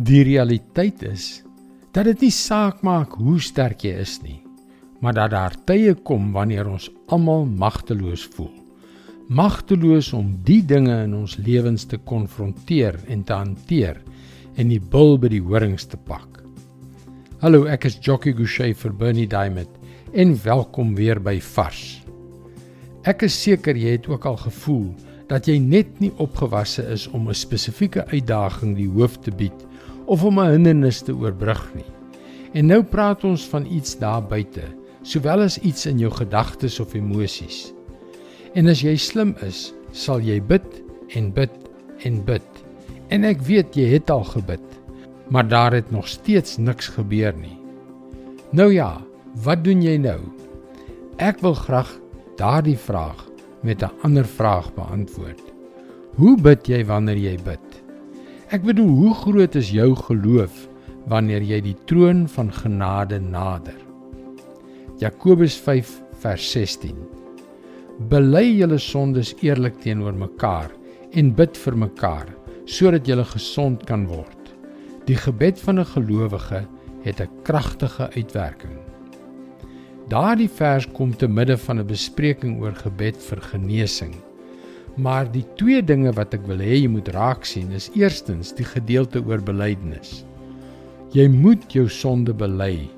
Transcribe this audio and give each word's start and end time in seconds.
Die 0.00 0.22
realiteit 0.24 1.02
is 1.04 1.42
dat 1.92 2.06
dit 2.08 2.22
nie 2.24 2.32
saak 2.32 2.78
maak 2.80 3.12
hoe 3.20 3.36
sterk 3.44 3.82
jy 3.84 3.90
is 4.00 4.14
nie, 4.24 4.38
maar 5.04 5.12
dat 5.12 5.34
daar 5.34 5.56
tye 5.68 5.92
kom 5.92 6.30
wanneer 6.32 6.64
ons 6.64 6.86
almal 7.12 7.44
magteloos 7.44 8.22
voel. 8.32 8.54
Magteloos 9.28 10.14
om 10.16 10.30
die 10.46 10.62
dinge 10.64 10.94
in 11.04 11.12
ons 11.12 11.34
lewens 11.36 11.84
te 11.84 11.98
konfronteer 12.08 12.96
en 13.12 13.20
te 13.28 13.36
hanteer 13.36 14.00
en 14.56 14.72
die 14.72 14.80
bil 14.80 15.18
by 15.20 15.28
die 15.28 15.42
horings 15.44 15.84
te 15.84 16.00
pak. 16.00 16.40
Hallo, 17.44 17.66
ek 17.68 17.84
is 17.90 17.98
Jockey 18.00 18.32
Gouchee 18.32 18.72
vir 18.72 18.94
Bernie 18.96 19.28
Diamond 19.28 19.76
en 20.16 20.32
welkom 20.40 20.94
weer 20.96 21.20
by 21.20 21.36
Vars. 21.52 22.00
Ek 23.04 23.26
is 23.28 23.36
seker 23.36 23.76
jy 23.76 23.98
het 23.98 24.08
ook 24.08 24.24
al 24.24 24.40
gevoel 24.40 24.88
dat 25.28 25.52
jy 25.52 25.58
net 25.60 26.00
nie 26.00 26.14
opgewasse 26.16 26.80
is 26.88 27.04
om 27.12 27.28
'n 27.28 27.36
spesifieke 27.36 28.06
uitdaging 28.08 28.72
die 28.76 28.88
hoof 28.88 29.20
te 29.20 29.30
bied 29.30 29.68
of 30.12 30.24
om 30.28 30.38
'n 30.38 30.52
hindernis 30.52 31.00
te 31.00 31.14
oorbrug 31.16 31.62
nie. 31.74 31.88
En 32.52 32.66
nou 32.66 32.82
praat 32.82 33.24
ons 33.24 33.48
van 33.48 33.64
iets 33.66 33.96
daar 33.98 34.22
buite, 34.22 34.64
sowel 35.02 35.40
as 35.40 35.58
iets 35.58 35.86
in 35.86 35.98
jou 35.98 36.10
gedagtes 36.12 36.80
of 36.80 36.94
emosies. 36.94 37.72
En 38.54 38.68
as 38.68 38.82
jy 38.82 38.96
slim 38.96 39.34
is, 39.40 39.72
sal 39.92 40.20
jy 40.20 40.40
bid 40.40 40.82
en 41.16 41.32
bid 41.32 41.54
en 42.04 42.24
bid. 42.24 42.64
En 43.08 43.24
ek 43.24 43.40
weet 43.40 43.76
jy 43.76 43.88
het 43.94 44.10
al 44.10 44.24
gebid, 44.24 44.64
maar 45.30 45.48
daar 45.48 45.72
het 45.72 45.90
nog 45.90 46.08
steeds 46.08 46.58
niks 46.58 46.88
gebeur 46.88 47.32
nie. 47.36 47.56
Nou 48.52 48.72
ja, 48.72 49.00
wat 49.44 49.64
doen 49.64 49.82
jy 49.82 49.96
nou? 49.96 50.20
Ek 51.16 51.40
wil 51.40 51.54
graag 51.54 51.88
daardie 52.36 52.78
vraag 52.78 53.28
met 53.62 53.82
'n 53.82 53.90
ander 54.02 54.24
vraag 54.24 54.74
beantwoord. 54.74 55.52
Hoe 56.16 56.36
bid 56.40 56.68
jy 56.68 56.84
wanneer 56.84 57.16
jy 57.16 57.38
bid? 57.44 57.81
Ek 58.52 58.66
bedoel, 58.68 58.90
hoe 58.92 59.14
groot 59.16 59.54
is 59.56 59.70
jou 59.72 59.94
geloof 59.96 60.66
wanneer 61.08 61.40
jy 61.40 61.62
die 61.64 61.76
troon 61.88 62.26
van 62.28 62.50
genade 62.52 63.16
nader? 63.16 63.78
Jakobus 65.00 65.54
5 65.56 65.94
vers 66.20 66.48
16. 66.52 66.98
Bely 68.10 68.42
julle 68.58 68.76
sondes 68.76 69.30
eerlik 69.40 69.78
teenoor 69.80 70.12
mekaar 70.12 70.68
en 71.16 71.30
bid 71.38 71.56
vir 71.62 71.78
mekaar 71.86 72.28
sodat 72.68 73.08
julle 73.08 73.24
gesond 73.30 73.86
kan 73.88 74.04
word. 74.10 74.52
Die 75.08 75.16
gebed 75.16 75.56
van 75.64 75.80
'n 75.80 75.88
gelowige 75.94 76.60
het 77.08 77.20
'n 77.24 77.32
kragtige 77.48 78.10
uitwerking. 78.12 78.76
Daardie 80.08 80.50
vers 80.50 80.86
kom 80.92 81.16
te 81.16 81.26
midde 81.28 81.56
van 81.56 81.80
'n 81.80 81.86
bespreking 81.86 82.60
oor 82.60 82.74
gebed 82.74 83.16
vir 83.16 83.40
genesing. 83.40 84.14
Maar 84.96 85.30
die 85.32 85.44
twee 85.56 85.80
dinge 85.82 86.12
wat 86.12 86.34
ek 86.36 86.44
wil 86.48 86.60
hê 86.60 86.82
jy 86.82 86.88
moet 86.92 87.08
raak 87.14 87.46
sien 87.48 87.70
is 87.72 87.88
eerstens 87.96 88.52
die 88.56 88.66
gedeelte 88.68 89.22
oor 89.24 89.40
belydenis. 89.40 90.24
Jy 91.16 91.28
moet 91.32 91.64
jou 91.72 91.86
sonde 91.88 92.34
bely. 92.36 92.88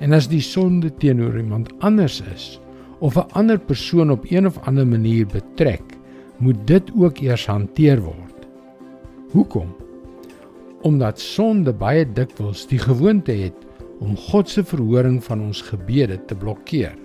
En 0.00 0.14
as 0.14 0.28
die 0.30 0.42
sonde 0.42 0.92
teenoor 1.02 1.36
iemand 1.38 1.72
anders 1.86 2.20
is 2.34 2.60
of 3.00 3.16
'n 3.16 3.32
ander 3.32 3.58
persoon 3.58 4.10
op 4.10 4.24
een 4.30 4.46
of 4.46 4.58
ander 4.68 4.86
manier 4.86 5.26
betrek, 5.26 5.82
moet 6.38 6.66
dit 6.66 6.90
ook 6.96 7.18
eers 7.18 7.46
hanteer 7.46 8.00
word. 8.00 8.46
Hoekom? 9.32 9.74
Omdat 10.82 11.20
sonde 11.20 11.72
baie 11.72 12.12
dikwels 12.12 12.66
die 12.66 12.78
gewoonte 12.78 13.32
het 13.32 13.66
om 14.00 14.16
God 14.16 14.48
se 14.48 14.64
verhoring 14.64 15.24
van 15.24 15.40
ons 15.40 15.62
gebede 15.62 16.24
te 16.24 16.34
blokkeer. 16.34 16.96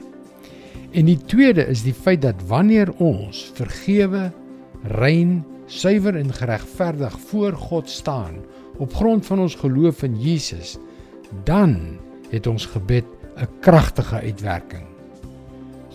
En 0.96 1.10
die 1.10 1.20
tweede 1.28 1.66
is 1.68 1.84
die 1.84 1.94
feit 1.94 2.22
dat 2.24 2.40
wanneer 2.48 2.88
ons 3.04 3.42
vergewe, 3.58 4.30
rein, 4.96 5.42
suiwer 5.68 6.16
en 6.16 6.32
geregverdig 6.32 7.18
voor 7.28 7.58
God 7.60 7.90
staan 7.90 8.38
op 8.80 8.94
grond 8.96 9.26
van 9.26 9.42
ons 9.44 9.58
geloof 9.60 10.04
in 10.08 10.16
Jesus, 10.22 10.78
dan 11.44 11.98
het 12.32 12.48
ons 12.48 12.66
gebed 12.72 13.06
'n 13.36 13.50
kragtige 13.60 14.16
uitwerking. 14.24 14.88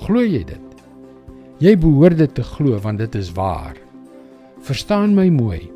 Glo 0.04 0.20
jy 0.20 0.44
dit? 0.44 0.66
Jy 1.58 1.78
behoort 1.78 2.18
dit 2.18 2.34
te 2.34 2.42
glo 2.42 2.78
want 2.78 2.98
dit 2.98 3.14
is 3.14 3.32
waar. 3.32 3.76
Verstaan 4.60 5.14
my 5.14 5.28
mooi. 5.28 5.72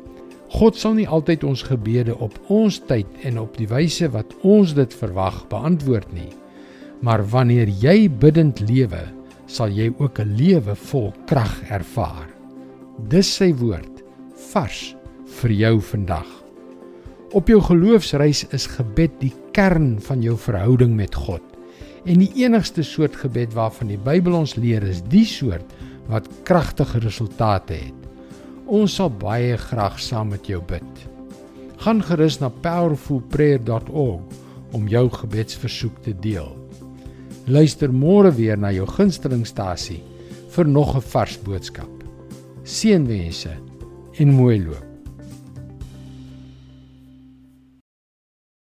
God 0.49 0.75
sal 0.75 0.93
nie 0.93 1.07
altyd 1.07 1.43
ons 1.43 1.61
gebede 1.61 2.17
op 2.17 2.39
ons 2.47 2.79
tyd 2.79 3.07
en 3.23 3.39
op 3.39 3.57
die 3.57 3.67
wyse 3.67 4.09
wat 4.09 4.33
ons 4.41 4.73
dit 4.73 4.93
verwag 4.93 5.47
beantwoord 5.47 6.13
nie. 6.13 6.44
Maar 7.01 7.25
wanneer 7.29 7.67
jy 7.67 8.09
bidtend 8.09 8.59
lewe, 8.59 9.01
sal 9.45 9.69
jy 9.69 9.93
ook 9.97 10.19
'n 10.19 10.35
lewe 10.35 10.75
vol 10.75 11.13
krag 11.25 11.61
ervaar. 11.69 12.29
Dis 13.09 13.35
sy 13.35 13.53
woord 13.53 14.03
vars 14.51 14.95
vir 15.41 15.51
jou 15.51 15.81
vandag. 15.81 16.27
Op 17.33 17.47
jou 17.47 17.61
geloofsreis 17.61 18.45
is 18.55 18.67
gebed 18.67 19.11
die 19.19 19.33
kern 19.51 19.99
van 19.99 20.21
jou 20.21 20.37
verhouding 20.37 20.95
met 20.95 21.15
God. 21.15 21.41
En 22.05 22.19
die 22.19 22.31
enigste 22.35 22.83
soort 22.83 23.15
gebed 23.15 23.53
waarvan 23.53 23.87
die 23.87 23.97
Bybel 23.97 24.33
ons 24.33 24.55
leer 24.55 24.83
is 24.83 25.01
die 25.01 25.25
soort 25.25 25.73
wat 26.07 26.29
kragtige 26.43 26.99
resultate 26.99 27.73
het. 27.73 27.93
Ons 28.65 28.95
sal 28.95 29.09
baie 29.09 29.57
graag 29.57 29.99
saam 29.99 30.29
met 30.29 30.47
jou 30.47 30.61
bid. 30.61 31.07
Gaan 31.77 32.01
gerus 32.01 32.39
na 32.39 32.49
powerfulprayer.org 32.49 34.21
om 34.71 34.87
jou 34.87 35.09
gebedsversoek 35.09 36.01
te 36.01 36.13
deel. 36.19 36.64
Luister 37.47 37.91
môre 37.93 38.31
weer 38.33 38.57
na 38.57 38.71
jou 38.73 38.87
gunstelingstasie 38.89 40.01
vir 40.55 40.65
nog 40.65 40.95
'n 40.95 41.01
vars 41.01 41.37
boodskap. 41.37 41.91
Seënwense 42.63 43.53
en 44.17 44.33
mooi 44.33 44.65
loop. 44.65 44.94